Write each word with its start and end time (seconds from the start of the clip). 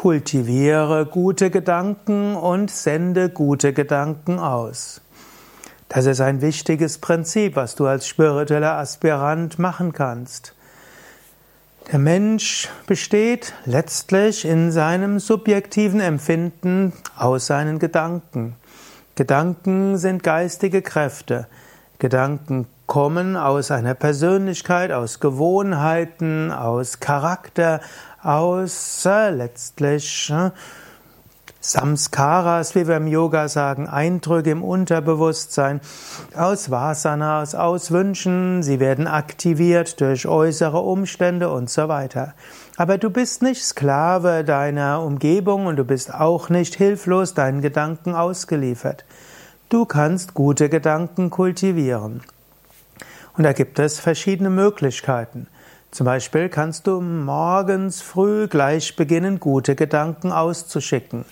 Kultiviere 0.00 1.04
gute 1.04 1.50
Gedanken 1.50 2.34
und 2.34 2.70
sende 2.70 3.28
gute 3.28 3.74
Gedanken 3.74 4.38
aus. 4.38 5.02
Das 5.90 6.06
ist 6.06 6.22
ein 6.22 6.40
wichtiges 6.40 6.96
Prinzip, 6.96 7.54
was 7.54 7.74
du 7.74 7.86
als 7.86 8.08
spiritueller 8.08 8.78
Aspirant 8.78 9.58
machen 9.58 9.92
kannst. 9.92 10.54
Der 11.92 11.98
Mensch 11.98 12.70
besteht 12.86 13.52
letztlich 13.66 14.46
in 14.46 14.72
seinem 14.72 15.18
subjektiven 15.18 16.00
Empfinden 16.00 16.94
aus 17.14 17.46
seinen 17.46 17.78
Gedanken. 17.78 18.56
Gedanken 19.16 19.98
sind 19.98 20.22
geistige 20.22 20.80
Kräfte. 20.80 21.46
Gedanken 21.98 22.66
kommen 22.90 23.36
aus 23.36 23.70
einer 23.70 23.94
Persönlichkeit, 23.94 24.90
aus 24.90 25.20
Gewohnheiten, 25.20 26.50
aus 26.50 26.98
Charakter, 26.98 27.80
aus 28.20 29.06
äh, 29.06 29.30
letztlich 29.30 30.28
äh, 30.34 30.50
Samskaras, 31.60 32.74
wie 32.74 32.88
wir 32.88 32.96
im 32.96 33.06
Yoga 33.06 33.46
sagen, 33.46 33.86
Eindrücke 33.86 34.50
im 34.50 34.64
Unterbewusstsein, 34.64 35.80
aus 36.34 36.72
Vasana, 36.72 37.42
aus 37.42 37.54
Auswünschen, 37.54 38.64
sie 38.64 38.80
werden 38.80 39.06
aktiviert 39.06 40.00
durch 40.00 40.26
äußere 40.26 40.80
Umstände 40.80 41.48
und 41.48 41.70
so 41.70 41.86
weiter. 41.86 42.34
Aber 42.76 42.98
du 42.98 43.08
bist 43.08 43.40
nicht 43.40 43.62
Sklave 43.62 44.42
deiner 44.42 45.00
Umgebung 45.00 45.66
und 45.66 45.76
du 45.76 45.84
bist 45.84 46.12
auch 46.12 46.48
nicht 46.48 46.74
hilflos 46.74 47.34
deinen 47.34 47.62
Gedanken 47.62 48.16
ausgeliefert. 48.16 49.04
Du 49.68 49.84
kannst 49.84 50.34
gute 50.34 50.68
Gedanken 50.68 51.30
kultivieren. 51.30 52.22
Und 53.40 53.44
da 53.44 53.54
gibt 53.54 53.78
es 53.78 53.98
verschiedene 53.98 54.50
Möglichkeiten. 54.50 55.46
Zum 55.90 56.04
Beispiel 56.04 56.50
kannst 56.50 56.86
du 56.86 57.00
morgens 57.00 58.02
früh 58.02 58.48
gleich 58.48 58.96
beginnen, 58.96 59.40
gute 59.40 59.74
Gedanken 59.76 60.30
auszuschicken. 60.30 61.24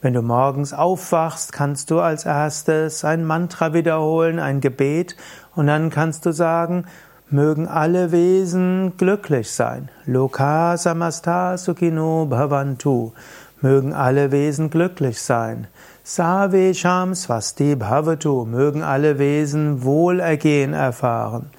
Wenn 0.00 0.14
du 0.14 0.22
morgens 0.22 0.72
aufwachst, 0.72 1.52
kannst 1.52 1.90
du 1.90 1.98
als 1.98 2.24
erstes 2.24 3.04
ein 3.04 3.24
Mantra 3.24 3.74
wiederholen, 3.74 4.38
ein 4.38 4.60
Gebet, 4.60 5.16
und 5.56 5.66
dann 5.66 5.90
kannst 5.90 6.24
du 6.24 6.30
sagen, 6.30 6.84
mögen 7.30 7.66
alle 7.66 8.12
Wesen 8.12 8.92
glücklich 8.96 9.50
sein. 9.50 9.88
Loka 10.04 10.76
samasta 10.76 11.58
sukhino 11.58 12.26
bhavantu. 12.26 13.12
Mögen 13.60 13.92
alle 13.92 14.32
Wesen 14.32 14.70
glücklich 14.70 15.20
sein. 15.20 15.66
Save 16.04 16.74
sham 16.74 17.14
swasti 17.14 17.74
bhavatu. 17.74 18.44
Mögen 18.44 18.82
alle 18.82 19.18
Wesen 19.18 19.82
Wohlergehen 19.82 20.72
erfahren. 20.72 21.50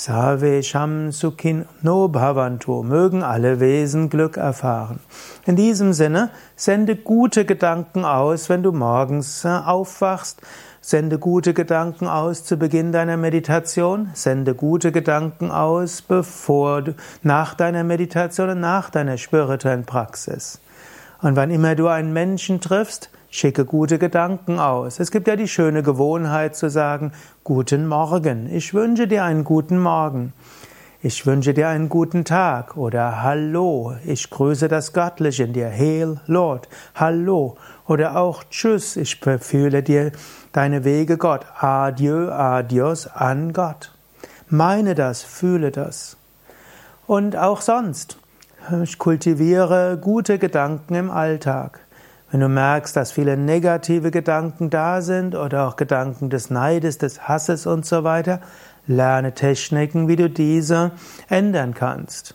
Save 0.00 0.62
Sham 0.62 1.10
Sukhin 1.10 1.66
No 1.82 2.06
Bhavantu, 2.06 2.84
mögen 2.84 3.24
alle 3.24 3.58
Wesen 3.58 4.10
Glück 4.10 4.36
erfahren. 4.36 5.00
In 5.44 5.56
diesem 5.56 5.92
Sinne, 5.92 6.30
sende 6.54 6.94
gute 6.94 7.44
Gedanken 7.44 8.04
aus, 8.04 8.48
wenn 8.48 8.62
du 8.62 8.70
morgens 8.70 9.44
äh, 9.44 9.48
aufwachst. 9.48 10.40
Sende 10.80 11.18
gute 11.18 11.52
Gedanken 11.52 12.06
aus 12.06 12.44
zu 12.44 12.56
Beginn 12.58 12.92
deiner 12.92 13.16
Meditation. 13.16 14.10
Sende 14.14 14.54
gute 14.54 14.92
Gedanken 14.92 15.50
aus, 15.50 16.00
bevor 16.00 16.82
du, 16.82 16.94
nach 17.24 17.54
deiner 17.54 17.82
Meditation 17.82 18.50
und 18.50 18.60
nach 18.60 18.90
deiner 18.90 19.18
spirituellen 19.18 19.84
Praxis. 19.84 20.60
Und 21.20 21.36
wann 21.36 21.50
immer 21.50 21.74
du 21.74 21.88
einen 21.88 22.12
Menschen 22.12 22.60
triffst, 22.60 23.10
Schicke 23.30 23.66
gute 23.66 23.98
Gedanken 23.98 24.58
aus. 24.58 25.00
Es 25.00 25.10
gibt 25.10 25.28
ja 25.28 25.36
die 25.36 25.48
schöne 25.48 25.82
Gewohnheit 25.82 26.56
zu 26.56 26.70
sagen, 26.70 27.12
guten 27.44 27.86
Morgen. 27.86 28.48
Ich 28.50 28.72
wünsche 28.72 29.06
dir 29.06 29.24
einen 29.24 29.44
guten 29.44 29.78
Morgen. 29.78 30.32
Ich 31.02 31.26
wünsche 31.26 31.52
dir 31.52 31.68
einen 31.68 31.90
guten 31.90 32.24
Tag 32.24 32.76
oder 32.76 33.22
Hallo. 33.22 33.94
Ich 34.06 34.30
grüße 34.30 34.68
das 34.68 34.94
Göttliche 34.94 35.44
in 35.44 35.52
dir. 35.52 35.70
Hail 35.70 36.20
Lord. 36.26 36.68
Hallo. 36.94 37.58
Oder 37.86 38.16
auch 38.16 38.44
Tschüss. 38.44 38.96
Ich 38.96 39.20
befühle 39.20 39.82
dir 39.82 40.12
deine 40.52 40.84
Wege 40.84 41.18
Gott. 41.18 41.44
Adieu, 41.60 42.30
adios 42.30 43.06
an 43.06 43.52
Gott. 43.52 43.92
Meine 44.48 44.94
das, 44.94 45.22
fühle 45.22 45.70
das. 45.70 46.16
Und 47.06 47.36
auch 47.36 47.60
sonst. 47.60 48.16
Ich 48.82 48.98
kultiviere 48.98 49.98
gute 49.98 50.38
Gedanken 50.38 50.94
im 50.94 51.10
Alltag. 51.10 51.80
Wenn 52.30 52.40
du 52.40 52.48
merkst, 52.48 52.94
dass 52.94 53.12
viele 53.12 53.38
negative 53.38 54.10
Gedanken 54.10 54.68
da 54.68 55.00
sind 55.00 55.34
oder 55.34 55.66
auch 55.66 55.76
Gedanken 55.76 56.28
des 56.28 56.50
Neides, 56.50 56.98
des 56.98 57.26
Hasses 57.26 57.66
und 57.66 57.86
so 57.86 58.04
weiter, 58.04 58.40
lerne 58.86 59.32
Techniken, 59.32 60.06
wie 60.06 60.16
du 60.16 60.28
diese 60.28 60.90
ändern 61.30 61.72
kannst. 61.72 62.34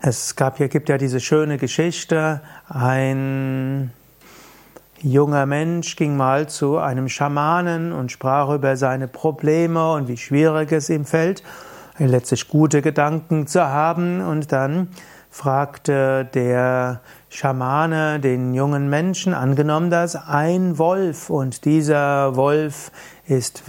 Es 0.00 0.36
gab, 0.36 0.56
hier 0.56 0.68
gibt 0.68 0.88
ja 0.88 0.96
diese 0.96 1.20
schöne 1.20 1.58
Geschichte, 1.58 2.40
ein 2.68 3.92
junger 5.02 5.44
Mensch 5.44 5.96
ging 5.96 6.16
mal 6.16 6.48
zu 6.48 6.78
einem 6.78 7.10
Schamanen 7.10 7.92
und 7.92 8.10
sprach 8.10 8.48
über 8.48 8.76
seine 8.76 9.06
Probleme 9.06 9.92
und 9.92 10.08
wie 10.08 10.16
schwierig 10.16 10.72
es 10.72 10.88
ihm 10.88 11.04
fällt, 11.04 11.42
letztlich 12.10 12.48
gute 12.48 12.82
Gedanken 12.82 13.46
zu 13.46 13.62
haben 13.62 14.20
und 14.20 14.52
dann 14.52 14.88
fragte 15.30 16.28
der 16.34 17.00
Schamane 17.30 18.20
den 18.20 18.52
jungen 18.52 18.90
Menschen, 18.90 19.32
angenommen, 19.32 19.90
dass 19.90 20.14
ein 20.14 20.78
Wolf 20.78 21.30
und 21.30 21.64
dieser 21.64 22.36
Wolf 22.36 22.92
ist, 23.26 23.62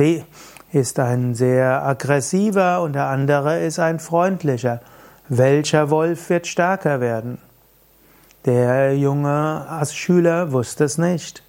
ist 0.71 0.99
ein 0.99 1.35
sehr 1.35 1.85
aggressiver 1.85 2.81
und 2.81 2.93
der 2.93 3.07
andere 3.07 3.61
ist 3.61 3.79
ein 3.79 3.99
freundlicher. 3.99 4.81
Welcher 5.29 5.89
Wolf 5.89 6.29
wird 6.29 6.47
stärker 6.47 6.99
werden? 6.99 7.37
Der 8.45 8.97
junge 8.97 9.65
Schüler 9.89 10.51
wusste 10.51 10.83
es 10.83 10.97
nicht. 10.97 11.43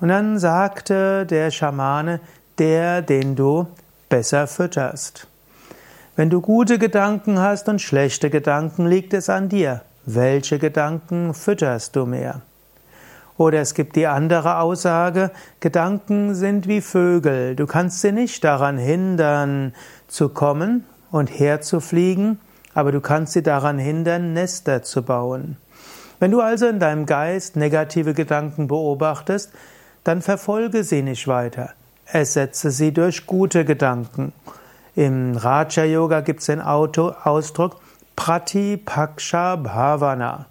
Und 0.00 0.08
dann 0.08 0.38
sagte 0.38 1.26
der 1.26 1.50
Schamane, 1.50 2.20
der, 2.58 3.02
den 3.02 3.34
du 3.34 3.66
besser 4.08 4.46
fütterst. 4.46 5.26
Wenn 6.16 6.30
du 6.30 6.40
gute 6.40 6.78
Gedanken 6.78 7.40
hast 7.40 7.68
und 7.68 7.82
schlechte 7.82 8.30
Gedanken, 8.30 8.86
liegt 8.86 9.12
es 9.12 9.28
an 9.28 9.50
dir. 9.50 9.82
Welche 10.06 10.58
Gedanken 10.58 11.34
fütterst 11.34 11.94
du 11.94 12.06
mehr? 12.06 12.40
Oder 13.36 13.60
es 13.60 13.74
gibt 13.74 13.96
die 13.96 14.06
andere 14.06 14.60
Aussage, 14.60 15.30
Gedanken 15.60 16.34
sind 16.34 16.68
wie 16.68 16.80
Vögel, 16.80 17.54
du 17.54 17.66
kannst 17.66 18.00
sie 18.00 18.12
nicht 18.12 18.42
daran 18.44 18.78
hindern 18.78 19.74
zu 20.08 20.30
kommen 20.30 20.86
und 21.10 21.26
herzufliegen, 21.28 22.40
aber 22.72 22.92
du 22.92 23.02
kannst 23.02 23.34
sie 23.34 23.42
daran 23.42 23.78
hindern, 23.78 24.32
Nester 24.32 24.82
zu 24.82 25.02
bauen. 25.02 25.58
Wenn 26.18 26.30
du 26.30 26.40
also 26.40 26.66
in 26.66 26.80
deinem 26.80 27.04
Geist 27.04 27.56
negative 27.56 28.14
Gedanken 28.14 28.68
beobachtest, 28.68 29.52
dann 30.02 30.22
verfolge 30.22 30.82
sie 30.82 31.02
nicht 31.02 31.28
weiter. 31.28 31.74
Ersetze 32.06 32.70
sie 32.70 32.92
durch 32.92 33.26
gute 33.26 33.66
Gedanken. 33.66 34.32
Im 34.96 35.36
Raja 35.36 35.84
Yoga 35.84 36.22
gibt 36.22 36.40
es 36.40 36.46
den 36.46 36.62
Ausdruck 36.62 37.76
Pratipaksha 38.16 39.56
Bhavana. 39.56 40.46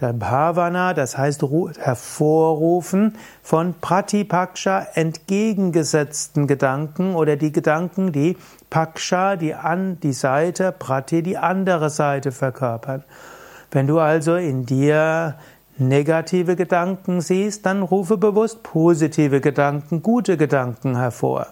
Der 0.00 0.12
Bhavana, 0.12 0.94
das 0.94 1.16
heißt 1.16 1.44
hervorrufen 1.78 3.16
von 3.44 3.76
Pratipaksha 3.80 4.84
entgegengesetzten 4.94 6.48
Gedanken 6.48 7.14
oder 7.14 7.36
die 7.36 7.52
Gedanken, 7.52 8.10
die 8.10 8.36
Paksha, 8.68 9.36
die 9.36 9.54
an 9.54 10.00
die 10.00 10.12
Seite, 10.12 10.74
Prati, 10.76 11.22
die 11.22 11.38
andere 11.38 11.88
Seite 11.88 12.32
verkörpern. 12.32 13.04
Wenn 13.70 13.86
du 13.86 14.00
also 14.00 14.34
in 14.34 14.66
dir 14.66 15.36
negative 15.78 16.56
Gedanken 16.56 17.20
siehst, 17.20 17.64
dann 17.64 17.82
rufe 17.82 18.16
bewusst 18.16 18.64
positive 18.64 19.40
Gedanken, 19.40 20.02
gute 20.02 20.36
Gedanken 20.36 20.96
hervor. 20.96 21.46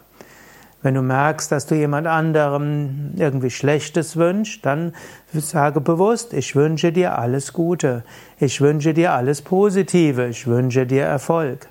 Wenn 0.83 0.95
du 0.95 1.03
merkst, 1.03 1.53
dass 1.53 1.67
du 1.67 1.77
jemand 1.77 2.09
anderem 2.09 3.13
irgendwie 3.17 3.51
Schlechtes 3.51 4.17
wünschst, 4.17 4.67
dann 4.67 4.95
sage 5.33 5.81
bewusst, 5.81 6.33
ich 6.33 6.57
wünsche 6.57 6.93
dir 6.93 7.19
alles 7.19 7.53
Gute. 7.53 8.03
Ich 8.39 8.61
wünsche 8.61 8.93
dir 8.93 9.13
alles 9.13 9.43
Positive. 9.43 10.27
Ich 10.27 10.47
wünsche 10.47 10.85
dir 10.85 11.05
Erfolg. 11.05 11.69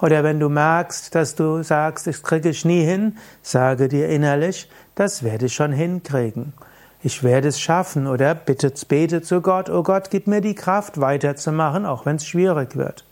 Oder 0.00 0.24
wenn 0.24 0.40
du 0.40 0.48
merkst, 0.48 1.14
dass 1.14 1.36
du 1.36 1.62
sagst, 1.62 2.06
das 2.06 2.22
kriege 2.22 2.48
ich 2.48 2.64
nie 2.64 2.82
hin, 2.82 3.18
sage 3.42 3.86
dir 3.86 4.08
innerlich, 4.08 4.68
das 4.94 5.22
werde 5.22 5.46
ich 5.46 5.54
schon 5.54 5.72
hinkriegen. 5.72 6.54
Ich 7.02 7.22
werde 7.22 7.48
es 7.48 7.60
schaffen. 7.60 8.06
Oder 8.06 8.34
bitte 8.34 8.72
bete 8.88 9.22
zu 9.22 9.42
Gott, 9.42 9.70
oh 9.70 9.82
Gott, 9.82 10.10
gib 10.10 10.26
mir 10.26 10.40
die 10.40 10.54
Kraft 10.54 11.00
weiterzumachen, 11.00 11.86
auch 11.86 12.04
wenn 12.04 12.16
es 12.16 12.26
schwierig 12.26 12.76
wird. 12.76 13.04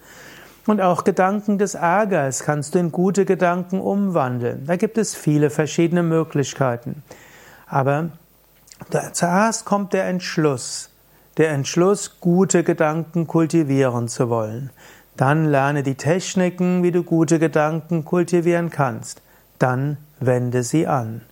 Und 0.68 0.82
auch 0.82 1.04
Gedanken 1.04 1.56
des 1.56 1.74
Ärgers 1.74 2.40
kannst 2.40 2.74
du 2.74 2.78
in 2.78 2.92
gute 2.92 3.24
Gedanken 3.24 3.80
umwandeln. 3.80 4.66
Da 4.66 4.76
gibt 4.76 4.98
es 4.98 5.14
viele 5.14 5.48
verschiedene 5.48 6.02
Möglichkeiten. 6.02 7.02
Aber 7.66 8.10
zuerst 9.12 9.64
kommt 9.64 9.94
der 9.94 10.04
Entschluss. 10.04 10.90
Der 11.38 11.52
Entschluss, 11.52 12.20
gute 12.20 12.64
Gedanken 12.64 13.26
kultivieren 13.26 14.08
zu 14.08 14.28
wollen. 14.28 14.68
Dann 15.16 15.46
lerne 15.46 15.82
die 15.82 15.94
Techniken, 15.94 16.82
wie 16.82 16.92
du 16.92 17.02
gute 17.02 17.38
Gedanken 17.38 18.04
kultivieren 18.04 18.68
kannst. 18.68 19.22
Dann 19.58 19.96
wende 20.20 20.62
sie 20.64 20.86
an. 20.86 21.22